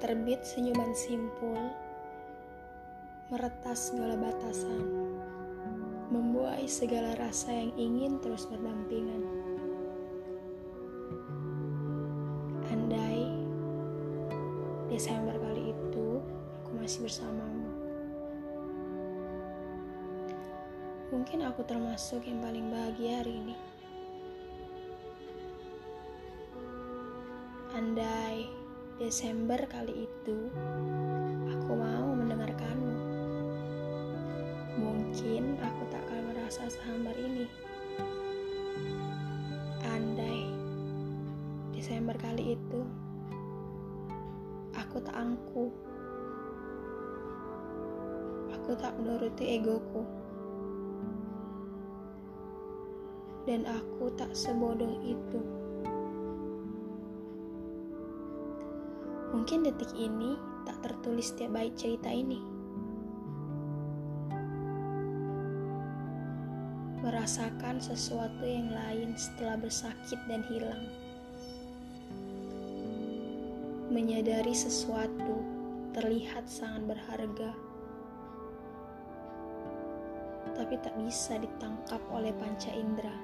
[0.00, 1.60] terbit senyuman simpul,
[3.28, 5.12] meretas segala batasan,
[6.08, 9.22] membuai segala rasa yang ingin terus berdampingan.
[12.72, 13.28] Andai
[14.88, 16.08] Desember kali itu
[16.64, 17.70] aku masih bersamamu.
[21.12, 23.56] Mungkin aku termasuk yang paling bahagia hari ini.
[27.76, 28.59] Andai
[29.00, 30.52] Desember kali itu
[31.48, 32.96] aku mau mendengarkanmu.
[34.76, 37.48] Mungkin aku tak akan merasa sehambar ini.
[39.88, 40.52] Andai
[41.72, 42.80] Desember kali itu
[44.76, 45.72] aku tak angku.
[48.52, 50.04] Aku tak menuruti egoku.
[53.48, 55.59] Dan aku tak sebodoh itu.
[59.30, 60.34] Mungkin detik ini
[60.66, 62.42] tak tertulis setiap bait cerita ini.
[67.00, 70.82] Merasakan sesuatu yang lain setelah bersakit dan hilang.
[73.90, 75.42] Menyadari sesuatu
[75.94, 77.50] terlihat sangat berharga,
[80.54, 83.16] tapi tak bisa ditangkap oleh panca indera,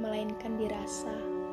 [0.00, 1.43] melainkan dirasa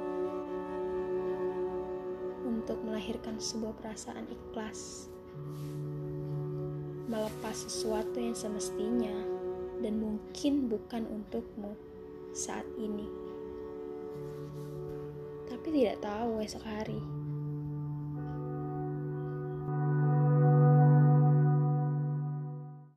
[2.72, 5.12] untuk melahirkan sebuah perasaan ikhlas,
[7.12, 9.12] melepas sesuatu yang semestinya
[9.84, 11.76] dan mungkin bukan untukmu
[12.32, 13.12] saat ini,
[15.52, 17.21] tapi tidak tahu esok hari.